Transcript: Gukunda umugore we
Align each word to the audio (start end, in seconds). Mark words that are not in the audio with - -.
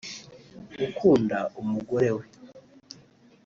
Gukunda 0.79 1.37
umugore 1.61 2.07
we 2.15 2.25